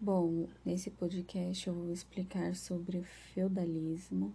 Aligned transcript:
Bom, 0.00 0.48
nesse 0.66 0.90
podcast 0.90 1.68
eu 1.68 1.72
vou 1.72 1.90
explicar 1.90 2.54
sobre 2.56 3.02
feudalismo, 3.32 4.34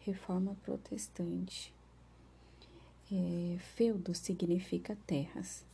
reforma 0.00 0.56
protestante. 0.64 1.72
É, 3.10 3.56
feudo 3.58 4.12
significa 4.12 4.98
terras. 5.06 5.64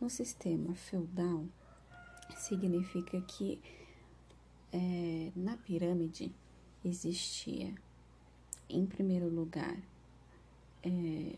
No 0.00 0.08
sistema 0.08 0.74
feudal, 0.76 1.44
significa 2.36 3.20
que 3.22 3.60
é, 4.72 5.32
na 5.34 5.56
pirâmide 5.56 6.32
existia, 6.84 7.74
em 8.70 8.86
primeiro 8.86 9.28
lugar, 9.28 9.76
é, 10.84 11.36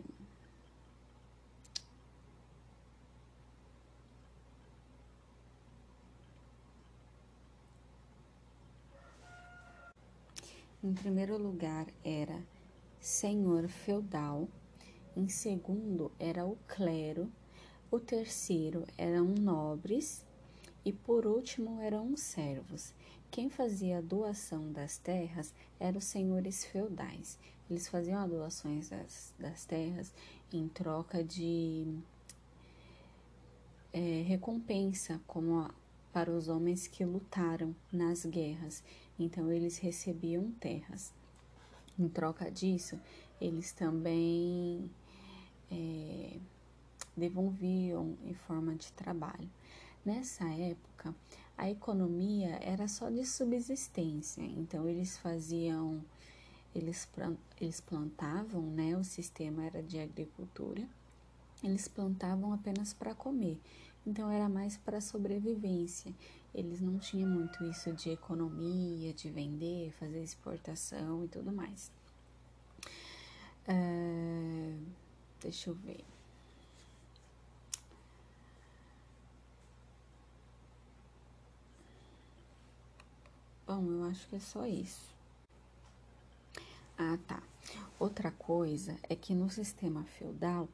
Em 10.83 10.95
primeiro 10.95 11.37
lugar 11.37 11.87
era 12.03 12.43
senhor 12.99 13.69
feudal, 13.69 14.49
em 15.15 15.29
segundo 15.29 16.11
era 16.19 16.47
o 16.47 16.57
clero, 16.67 17.31
o 17.91 18.01
terceiro 18.01 18.87
eram 18.97 19.27
nobres 19.27 20.25
e 20.83 20.91
por 20.91 21.27
último 21.27 21.83
eram 21.83 22.11
os 22.15 22.21
servos. 22.21 22.95
Quem 23.31 23.51
fazia 23.51 23.99
a 23.99 24.01
doação 24.01 24.73
das 24.73 24.97
terras 24.97 25.53
eram 25.79 25.99
os 25.99 26.05
senhores 26.05 26.65
feudais. 26.65 27.39
Eles 27.69 27.87
faziam 27.87 28.19
as 28.19 28.31
doações 28.31 28.89
das, 28.89 29.35
das 29.39 29.67
terras 29.67 30.15
em 30.51 30.67
troca 30.67 31.23
de 31.23 31.95
é, 33.93 34.23
recompensa, 34.23 35.21
como 35.27 35.59
a, 35.59 35.75
para 36.11 36.31
os 36.31 36.49
homens 36.49 36.87
que 36.87 37.05
lutaram 37.05 37.77
nas 37.93 38.25
guerras 38.25 38.83
então 39.23 39.53
eles 39.53 39.79
recebiam 39.79 40.51
terras. 40.53 41.13
Em 41.99 42.09
troca 42.09 42.51
disso, 42.51 42.99
eles 43.41 43.73
também 43.73 44.91
é, 45.71 46.39
devolviam 47.17 48.17
em 48.25 48.35
forma 48.35 48.75
de 48.75 48.91
trabalho. 48.93 49.49
Nessa 50.05 50.49
época, 50.49 51.15
a 51.57 51.69
economia 51.69 52.59
era 52.63 52.89
só 52.89 53.11
de 53.11 53.25
subsistência, 53.27 54.43
então 54.43 54.89
eles 54.89 55.19
faziam, 55.19 56.03
eles, 56.75 57.07
eles 57.61 57.81
plantavam, 57.83 58.63
né? 58.63 58.97
O 58.97 59.05
sistema 59.05 59.65
era 59.65 59.83
de 59.83 59.99
agricultura, 59.99 60.89
eles 61.63 61.87
plantavam 61.87 62.55
apenas 62.55 62.95
para 62.95 63.15
comer, 63.15 63.61
então 64.07 64.31
era 64.31 64.49
mais 64.49 64.77
para 64.77 65.01
sobrevivência. 65.01 66.15
Eles 66.55 66.81
não 66.81 66.99
tinham 66.99 67.29
muito 67.29 67.65
isso 67.65 67.93
de 67.93 68.11
economia, 68.11 69.13
de 69.13 69.31
vender, 69.31 69.93
fazer 69.93 70.23
exportação 70.23 71.25
e 71.25 71.29
tudo 71.29 71.53
mais. 71.53 71.93
Uh, 73.69 74.85
deixa 75.41 75.71
eu 75.71 75.75
ver. 75.75 76.05
Bom, 83.67 83.89
eu 83.93 84.05
acho 84.05 84.27
que 84.27 84.35
é 84.35 84.41
só 84.41 84.67
isso. 84.67 85.15
Ah, 86.99 87.17
tá. 87.29 87.41
Outra 88.01 88.33
coisa 88.33 88.99
é 89.09 89.15
que 89.15 89.33
no 89.33 89.49
sistema 89.49 90.03
feudal, 90.05 90.69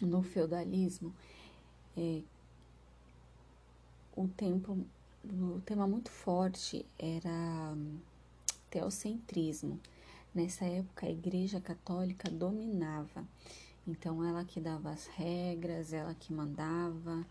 no 0.00 0.22
feudalismo, 0.22 1.12
é, 1.96 2.22
o 4.16 4.28
tempo 4.28 4.78
o 5.24 5.60
tema 5.60 5.86
muito 5.86 6.10
forte 6.10 6.84
era 6.98 7.72
hum, 7.76 7.98
teocentrismo. 8.68 9.78
Nessa 10.34 10.64
época, 10.64 11.06
a 11.06 11.10
Igreja 11.10 11.60
Católica 11.60 12.30
dominava, 12.30 13.24
então 13.86 14.24
ela 14.24 14.44
que 14.44 14.60
dava 14.60 14.90
as 14.90 15.06
regras, 15.06 15.92
ela 15.92 16.14
que 16.14 16.32
mandava, 16.32 17.24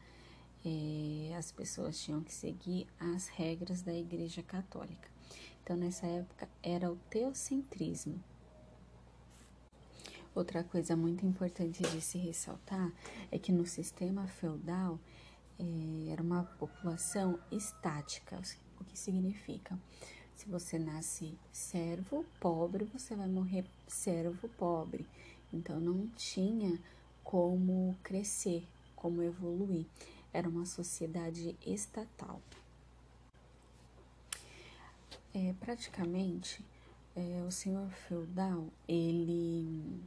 é, 0.63 1.35
as 1.35 1.51
pessoas 1.51 1.99
tinham 1.99 2.21
que 2.21 2.33
seguir 2.33 2.87
as 2.99 3.27
regras 3.27 3.81
da 3.81 3.93
Igreja 3.93 4.43
Católica. 4.43 5.09
Então, 5.63 5.75
nessa 5.75 6.05
época, 6.05 6.47
era 6.61 6.91
o 6.91 6.95
teocentrismo. 7.09 8.23
Outra 10.33 10.63
coisa 10.63 10.95
muito 10.95 11.25
importante 11.25 11.81
de 11.83 11.99
se 11.99 12.17
ressaltar 12.17 12.91
é 13.31 13.37
que 13.37 13.51
no 13.51 13.65
sistema 13.65 14.27
feudal 14.27 14.97
era 16.09 16.21
uma 16.21 16.43
população 16.57 17.39
estática. 17.51 18.41
O 18.79 18.83
que 18.83 18.97
significa? 18.97 19.77
Se 20.35 20.49
você 20.49 20.79
nasce 20.79 21.37
servo 21.51 22.25
pobre, 22.39 22.85
você 22.85 23.15
vai 23.15 23.27
morrer 23.27 23.65
servo 23.87 24.49
pobre. 24.49 25.05
Então 25.53 25.79
não 25.79 26.07
tinha 26.15 26.79
como 27.23 27.95
crescer, 28.01 28.67
como 28.95 29.21
evoluir. 29.21 29.85
Era 30.33 30.49
uma 30.49 30.65
sociedade 30.65 31.55
estatal. 31.65 32.41
É, 35.33 35.53
praticamente, 35.59 36.65
é, 37.15 37.43
o 37.47 37.51
senhor 37.51 37.89
feudal 38.07 38.65
ele 38.87 40.01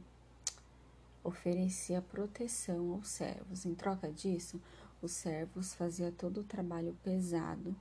oferecia 1.23 2.01
proteção 2.01 2.93
aos 2.93 3.07
servos. 3.07 3.65
Em 3.65 3.73
troca 3.73 4.11
disso, 4.11 4.61
os 5.05 5.11
servos 5.11 5.73
faziam 5.75 6.11
todo 6.11 6.41
o 6.41 6.43
trabalho 6.43 6.97
pesado 7.03 7.75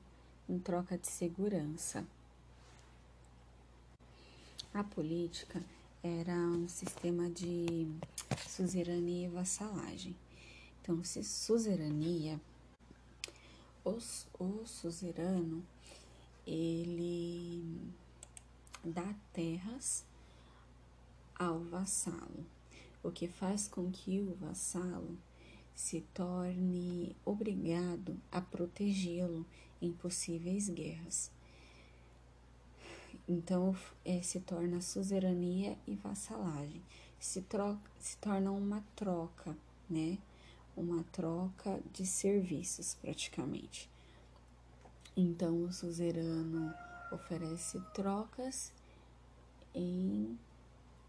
em 0.46 0.58
troca 0.58 0.98
de 0.98 1.06
segurança. 1.06 2.06
A 4.74 4.84
política 4.84 5.62
era 6.02 6.34
um 6.34 6.68
sistema 6.68 7.30
de 7.30 7.88
suzerania 8.46 9.26
e 9.26 9.30
vassalagem. 9.30 10.14
Então, 10.82 11.02
se 11.02 11.24
suzerania, 11.24 12.38
os, 13.82 14.26
o 14.38 14.66
suzerano, 14.66 15.64
ele 16.46 17.90
dá 18.84 19.14
terras 19.32 20.04
ao 21.34 21.60
vassalo, 21.60 22.44
o 23.02 23.10
que 23.10 23.26
faz 23.26 23.66
com 23.66 23.90
que 23.90 24.20
o 24.20 24.34
vassalo 24.34 25.16
se 25.74 26.00
torne 26.14 27.16
obrigado 27.24 28.16
a 28.30 28.40
protegê-lo 28.40 29.44
em 29.82 29.92
possíveis 29.92 30.68
guerras. 30.68 31.30
Então 33.28 33.74
é, 34.04 34.20
se 34.22 34.40
torna 34.40 34.80
suzerania 34.80 35.76
e 35.86 35.94
vassalagem. 35.94 36.82
Se, 37.18 37.40
troca, 37.42 37.90
se 37.98 38.16
torna 38.18 38.52
uma 38.52 38.84
troca, 38.94 39.56
né? 39.88 40.18
Uma 40.76 41.04
troca 41.04 41.80
de 41.92 42.06
serviços 42.06 42.94
praticamente. 43.00 43.88
Então 45.16 45.62
o 45.62 45.72
suzerano 45.72 46.74
oferece 47.10 47.80
trocas 47.94 48.72
em, 49.74 50.38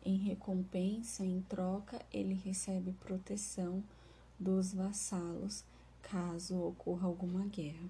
em 0.06 0.18
recompensa, 0.18 1.26
em 1.26 1.42
troca, 1.42 2.00
ele 2.14 2.34
recebe 2.34 2.94
proteção 2.94 3.84
dos 4.40 4.74
vassalos 4.74 5.64
caso 6.02 6.62
ocorra 6.62 7.08
alguma 7.08 7.46
guerra. 7.46 7.90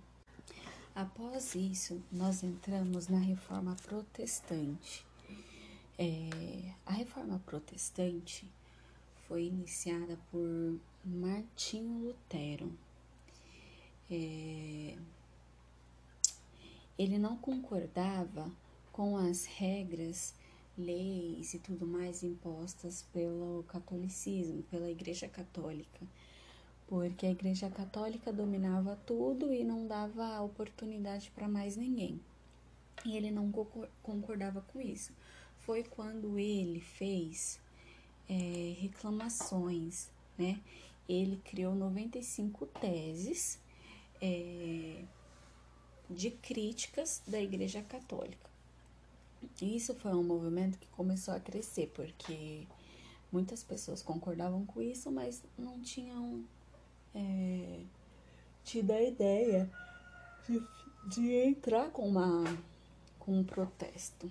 Após 0.93 1.55
isso, 1.55 2.01
nós 2.11 2.43
entramos 2.43 3.07
na 3.07 3.19
reforma 3.19 3.75
protestante. 3.75 5.05
É, 5.97 6.73
a 6.85 6.93
reforma 6.93 7.41
protestante 7.45 8.49
foi 9.27 9.45
iniciada 9.45 10.17
por 10.31 10.79
Martinho 11.03 12.05
Lutero. 12.05 12.71
É, 14.09 14.97
ele 16.97 17.17
não 17.17 17.35
concordava 17.35 18.49
com 18.91 19.17
as 19.17 19.43
regras, 19.43 20.33
leis 20.77 21.53
e 21.53 21.59
tudo 21.59 21.85
mais 21.85 22.23
impostas 22.23 23.03
pelo 23.11 23.65
catolicismo, 23.67 24.63
pela 24.63 24.89
Igreja 24.89 25.27
Católica 25.27 25.99
porque 26.87 27.25
a 27.25 27.31
Igreja 27.31 27.69
Católica 27.69 28.31
dominava 28.31 28.95
tudo 29.05 29.53
e 29.53 29.63
não 29.63 29.87
dava 29.87 30.41
oportunidade 30.41 31.31
para 31.31 31.47
mais 31.47 31.75
ninguém. 31.75 32.19
E 33.05 33.17
ele 33.17 33.31
não 33.31 33.51
concordava 34.01 34.61
com 34.61 34.79
isso. 34.79 35.11
Foi 35.59 35.83
quando 35.83 36.37
ele 36.37 36.79
fez 36.79 37.59
é, 38.29 38.75
reclamações, 38.79 40.09
né? 40.37 40.59
Ele 41.07 41.37
criou 41.37 41.75
95 41.75 42.65
teses 42.67 43.59
é, 44.21 45.03
de 46.09 46.31
críticas 46.31 47.21
da 47.27 47.39
Igreja 47.39 47.81
Católica. 47.81 48.49
Isso 49.61 49.93
foi 49.95 50.13
um 50.13 50.23
movimento 50.23 50.77
que 50.79 50.87
começou 50.89 51.33
a 51.33 51.39
crescer, 51.39 51.91
porque 51.95 52.67
muitas 53.31 53.63
pessoas 53.63 54.01
concordavam 54.01 54.65
com 54.65 54.81
isso, 54.81 55.11
mas 55.11 55.43
não 55.57 55.79
tinham 55.81 56.43
é, 57.15 57.79
tido 58.63 58.91
a 58.91 59.01
ideia 59.01 59.71
de, 60.47 60.61
de 61.07 61.31
entrar 61.31 61.89
com 61.89 62.07
uma 62.07 62.43
com 63.17 63.39
um 63.39 63.43
protesto. 63.43 64.29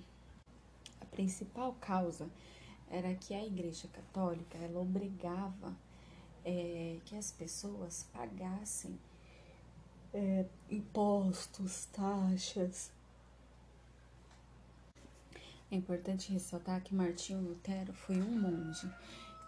A 1.01 1.05
principal 1.07 1.75
causa 1.81 2.29
era 2.89 3.13
que 3.15 3.35
a 3.35 3.45
Igreja 3.45 3.89
Católica 3.89 4.57
ela 4.59 4.81
obrigava 4.81 5.75
é, 6.45 6.99
que 7.05 7.17
as 7.17 7.33
pessoas 7.33 8.07
pagassem 8.13 8.97
é, 10.13 10.45
impostos, 10.71 11.87
taxas. 11.87 12.93
É 15.71 15.75
importante 15.75 16.33
ressaltar 16.33 16.81
que 16.83 16.95
Martinho 16.95 17.41
Lutero 17.41 17.93
foi 17.93 18.17
um 18.17 18.39
monge 18.39 18.89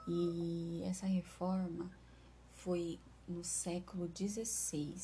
e 0.09 0.83
essa 0.85 1.07
reforma 1.07 1.89
foi 2.55 2.99
no 3.29 3.43
século 3.45 4.11
XVI. 4.15 4.95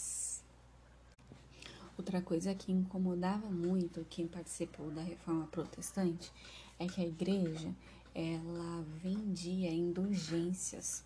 Outra 1.96 2.22
coisa 2.22 2.54
que 2.54 2.72
incomodava 2.72 3.48
muito 3.50 4.06
quem 4.08 4.26
participou 4.26 4.90
da 4.90 5.02
reforma 5.02 5.46
protestante 5.46 6.32
é 6.78 6.86
que 6.86 7.00
a 7.00 7.06
igreja 7.06 7.74
ela 8.14 8.84
vendia 9.02 9.70
indulgências, 9.70 11.04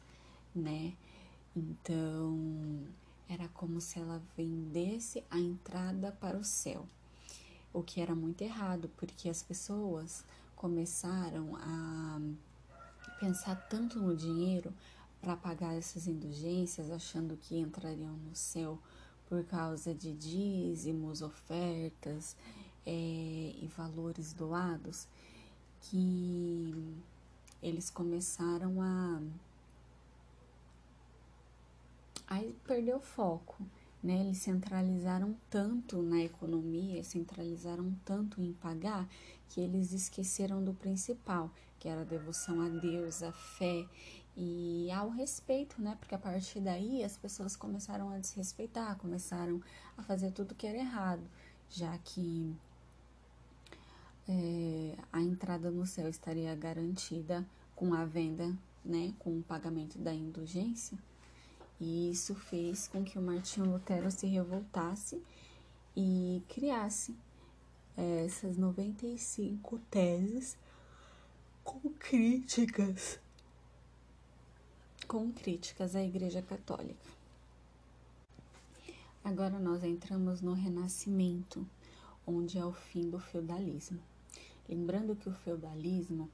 né? 0.55 0.95
Então 1.55 2.87
era 3.29 3.49
como 3.49 3.81
se 3.81 3.99
ela 3.99 4.23
vendesse 4.37 5.25
a 5.31 5.39
entrada 5.39 6.13
para 6.13 6.37
o 6.37 6.45
céu, 6.45 6.87
o 7.73 7.83
que 7.83 8.01
era 8.01 8.15
muito 8.15 8.43
errado, 8.43 8.91
porque 8.97 9.29
as 9.29 9.43
pessoas 9.43 10.25
começaram 10.55 11.57
a 11.57 12.21
pensar 13.19 13.57
tanto 13.69 13.99
no 13.99 14.17
dinheiro 14.17 14.73
para 15.27 15.37
pagar 15.37 15.75
essas 15.75 16.07
indulgências, 16.07 16.89
achando 16.89 17.37
que 17.37 17.59
entrariam 17.59 18.13
no 18.13 18.37
céu 18.37 18.79
por 19.29 19.43
causa 19.43 19.93
de 19.93 20.13
dízimos, 20.13 21.21
ofertas 21.21 22.37
é, 22.87 22.91
e 22.93 23.69
valores 23.77 24.33
doados, 24.33 25.09
que 25.81 26.95
eles 27.61 27.91
começaram 27.91 28.81
a, 28.81 29.21
a 32.29 32.41
perder 32.65 32.95
o 32.95 33.01
foco. 33.01 33.67
Né? 34.01 34.21
Eles 34.21 34.39
centralizaram 34.39 35.37
tanto 35.51 36.01
na 36.03 36.23
economia, 36.23 37.03
centralizaram 37.03 37.93
tanto 38.05 38.41
em 38.41 38.53
pagar, 38.53 39.09
que 39.49 39.61
eles 39.61 39.91
esqueceram 39.91 40.63
do 40.63 40.73
principal, 40.73 41.51
que 41.81 41.89
era 41.89 42.03
a 42.03 42.05
devoção 42.05 42.61
a 42.61 42.69
Deus, 42.69 43.25
a 43.25 43.33
fé 43.33 43.89
e 44.37 44.91
ao 44.93 45.09
respeito, 45.09 45.81
né? 45.81 45.97
Porque 45.99 46.15
a 46.15 46.19
partir 46.19 46.61
daí 46.61 47.03
as 47.03 47.17
pessoas 47.17 47.57
começaram 47.57 48.11
a 48.11 48.19
desrespeitar, 48.19 48.97
começaram 48.99 49.63
a 49.97 50.03
fazer 50.03 50.31
tudo 50.33 50.55
que 50.55 50.67
era 50.67 50.77
errado, 50.77 51.23
já 51.71 51.97
que 51.99 52.55
é, 54.29 54.95
a 55.13 55.23
entrada 55.23 55.71
no 55.71 55.87
céu 55.87 56.09
estaria 56.09 56.55
garantida 56.55 57.47
com 57.75 57.95
a 57.95 58.05
venda, 58.05 58.55
né? 58.85 59.15
Com 59.19 59.39
o 59.39 59.43
pagamento 59.43 59.99
da 59.99 60.13
indulgência. 60.13 60.99
E 61.81 62.11
isso 62.11 62.35
fez 62.35 62.89
com 62.89 63.05
que 63.05 63.19
o 63.19 63.23
Martinho 63.23 63.71
Lutero 63.71 64.11
se 64.11 64.27
revoltasse 64.27 65.23
e 65.97 66.43
criasse 66.49 67.15
é, 67.97 68.27
essas 68.27 68.57
95 68.59 69.79
teses 69.91 70.59
com 71.65 71.81
críticas 71.99 73.19
com 75.07 75.31
críticas 75.31 75.95
à 75.95 76.03
Igreja 76.03 76.43
Católica. 76.43 77.07
Agora 79.23 79.59
nós 79.59 79.85
entramos 79.85 80.41
no 80.41 80.53
Renascimento, 80.53 81.67
onde 82.27 82.59
é 82.59 82.65
o 82.65 82.73
fim 82.73 83.09
do 83.09 83.19
feudalismo. 83.19 84.01
Lembrando 84.69 85.15
que 85.15 85.29
o 85.29 85.33
feudalismo 85.33 86.29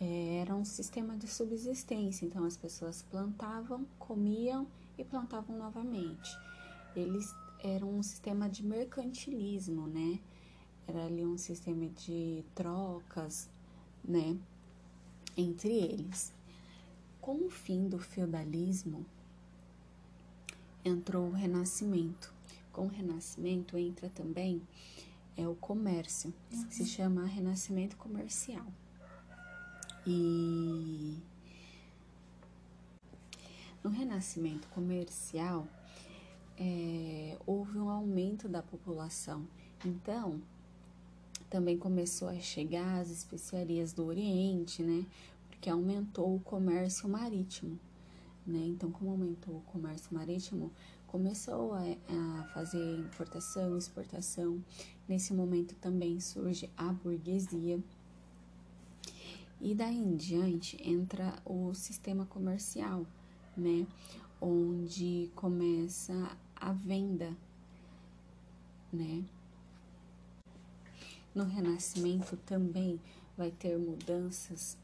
é, 0.00 0.38
era 0.38 0.54
um 0.54 0.64
sistema 0.64 1.16
de 1.16 1.28
subsistência, 1.28 2.24
então 2.24 2.44
as 2.44 2.56
pessoas 2.56 3.02
plantavam, 3.02 3.86
comiam 3.98 4.66
e 4.96 5.04
plantavam 5.04 5.58
novamente. 5.58 6.30
Eles 6.94 7.34
eram 7.62 7.98
um 7.98 8.02
sistema 8.02 8.48
de 8.48 8.64
mercantilismo, 8.64 9.86
né? 9.86 10.18
Era 10.86 11.04
ali 11.04 11.24
um 11.24 11.36
sistema 11.36 11.86
de 11.86 12.42
trocas, 12.54 13.50
né? 14.02 14.38
Entre 15.36 15.70
eles. 15.70 16.32
Com 17.26 17.46
o 17.46 17.50
fim 17.50 17.88
do 17.88 17.98
feudalismo, 17.98 19.04
entrou 20.84 21.26
o 21.26 21.32
renascimento. 21.32 22.32
Com 22.72 22.82
o 22.82 22.88
renascimento 22.88 23.76
entra 23.76 24.08
também 24.10 24.62
é 25.36 25.48
o 25.48 25.56
comércio, 25.56 26.32
uhum. 26.52 26.70
se 26.70 26.86
chama 26.86 27.26
renascimento 27.26 27.96
comercial. 27.96 28.64
E 30.06 31.18
no 33.82 33.90
renascimento 33.90 34.68
comercial 34.68 35.66
é, 36.56 37.36
houve 37.44 37.76
um 37.76 37.90
aumento 37.90 38.48
da 38.48 38.62
população. 38.62 39.44
Então, 39.84 40.40
também 41.50 41.76
começou 41.76 42.28
a 42.28 42.38
chegar 42.38 43.00
as 43.00 43.10
especiarias 43.10 43.92
do 43.92 44.06
Oriente, 44.06 44.80
né? 44.80 45.04
Porque 45.56 45.70
aumentou 45.70 46.36
o 46.36 46.40
comércio 46.40 47.08
marítimo. 47.08 47.78
Né? 48.46 48.66
Então, 48.66 48.90
como 48.90 49.10
aumentou 49.10 49.56
o 49.56 49.60
comércio 49.62 50.14
marítimo, 50.14 50.70
começou 51.06 51.72
a, 51.72 51.80
a 51.80 52.44
fazer 52.52 52.98
importação, 52.98 53.76
exportação. 53.76 54.62
Nesse 55.08 55.32
momento 55.32 55.74
também 55.76 56.20
surge 56.20 56.70
a 56.76 56.92
burguesia. 56.92 57.80
E 59.60 59.74
daí 59.74 59.96
em 59.96 60.14
diante 60.14 60.76
entra 60.88 61.34
o 61.44 61.72
sistema 61.72 62.26
comercial, 62.26 63.06
né? 63.56 63.86
Onde 64.38 65.30
começa 65.34 66.36
a 66.54 66.72
venda, 66.72 67.34
né? 68.92 69.24
No 71.34 71.44
Renascimento 71.44 72.36
também 72.44 73.00
vai 73.36 73.50
ter 73.50 73.78
mudanças 73.78 74.76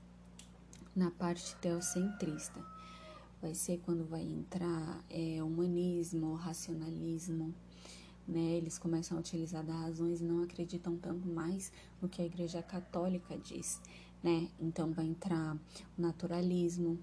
na 0.95 1.11
parte 1.11 1.57
teocentrista. 1.57 2.61
Vai 3.41 3.55
ser 3.55 3.81
quando 3.85 4.05
vai 4.05 4.23
entrar 4.23 5.05
é, 5.11 5.43
humanismo, 5.43 6.35
racionalismo, 6.35 7.55
né? 8.27 8.53
Eles 8.57 8.79
começam 8.79 9.17
a 9.17 9.21
utilizar 9.21 9.65
das 9.65 9.77
razões 9.77 10.21
e 10.21 10.25
não 10.25 10.43
acreditam 10.43 10.97
tanto 10.97 11.27
mais 11.27 11.73
no 12.01 12.09
que 12.09 12.23
a 12.23 12.25
Igreja 12.25 12.63
Católica 12.63 13.37
diz, 13.37 13.81
né? 14.23 14.49
Então 14.61 14.93
vai 14.93 15.07
entrar 15.07 15.57
o 15.99 16.01
naturalismo, 16.01 16.99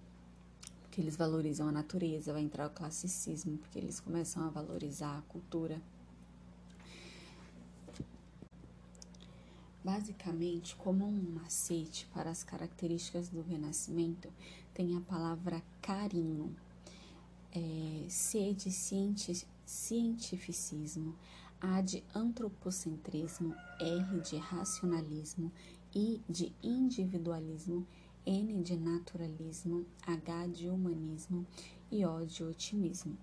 porque 0.81 1.01
eles 1.01 1.17
valorizam 1.17 1.67
a 1.67 1.72
natureza, 1.72 2.31
vai 2.31 2.41
entrar 2.41 2.67
o 2.67 2.72
classicismo, 2.72 3.58
porque 3.58 3.77
eles 3.77 4.00
começam 4.00 4.43
a 4.43 4.50
valorizar 4.50 5.17
a 5.17 5.22
cultura. 5.24 5.81
Basicamente, 9.91 10.75
como 10.75 11.03
um 11.03 11.34
macete 11.34 12.08
para 12.13 12.29
as 12.29 12.43
características 12.43 13.27
do 13.29 13.41
Renascimento, 13.41 14.31
tem 14.72 14.96
a 14.96 15.01
palavra 15.01 15.63
carinho, 15.81 16.55
é, 17.51 18.05
C 18.08 18.53
de 18.53 18.69
cientificismo, 19.65 21.15
A 21.60 21.81
de 21.81 22.03
antropocentrismo, 22.13 23.55
R 23.79 24.22
de 24.22 24.38
racionalismo, 24.38 25.51
I 25.96 26.22
de 26.29 26.53
individualismo, 26.62 27.88
N 28.27 28.62
de 28.62 28.77
naturalismo, 28.77 29.88
H 30.05 30.48
de 30.50 30.69
humanismo 30.69 31.48
e 31.91 32.05
O 32.05 32.24
de 32.27 32.43
otimismo. 32.43 33.17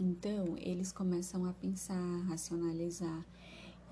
Então, 0.00 0.56
eles 0.58 0.90
começam 0.90 1.44
a 1.44 1.52
pensar, 1.52 2.24
racionalizar 2.26 3.24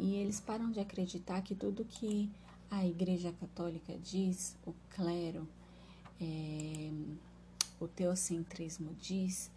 e 0.01 0.17
eles 0.17 0.41
param 0.41 0.71
de 0.71 0.81
acreditar 0.81 1.43
que 1.43 1.55
tudo 1.55 1.85
que 1.85 2.31
a 2.71 2.87
Igreja 2.87 3.33
Católica 3.33 3.99
diz, 3.99 4.57
o 4.67 4.73
clero, 4.89 5.47
é, 6.19 6.91
o 7.79 7.87
teocentrismo 7.87 8.95
diz, 8.99 9.51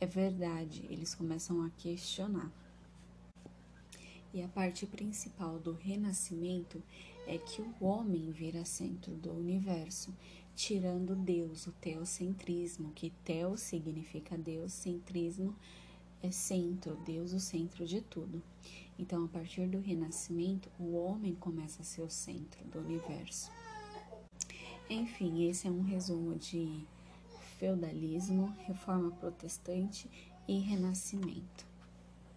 é 0.00 0.06
verdade. 0.06 0.86
Eles 0.88 1.16
começam 1.16 1.62
a 1.64 1.70
questionar. 1.70 2.50
E 4.32 4.40
a 4.40 4.48
parte 4.48 4.86
principal 4.86 5.58
do 5.58 5.72
renascimento 5.72 6.80
é 7.26 7.36
que 7.36 7.60
o 7.60 7.74
homem 7.84 8.30
vira 8.30 8.64
centro 8.64 9.12
do 9.14 9.32
universo, 9.32 10.14
tirando 10.54 11.16
Deus, 11.16 11.66
o 11.66 11.72
teocentrismo, 11.72 12.92
que 12.92 13.10
teo 13.24 13.56
significa 13.56 14.38
Deus, 14.38 14.72
centrismo 14.72 15.56
é 16.22 16.30
centro, 16.30 16.96
Deus 17.04 17.32
o 17.32 17.40
centro 17.40 17.86
de 17.86 18.00
tudo. 18.00 18.42
Então, 18.98 19.24
a 19.24 19.28
partir 19.28 19.66
do 19.66 19.80
renascimento, 19.80 20.70
o 20.78 20.94
homem 20.94 21.34
começa 21.34 21.82
a 21.82 21.84
ser 21.84 22.02
o 22.02 22.10
centro 22.10 22.64
do 22.66 22.78
universo. 22.78 23.50
Enfim, 24.88 25.48
esse 25.48 25.66
é 25.66 25.70
um 25.70 25.82
resumo 25.82 26.36
de 26.36 26.86
feudalismo, 27.58 28.54
reforma 28.66 29.10
protestante 29.12 30.08
e 30.46 30.58
renascimento. 30.58 31.71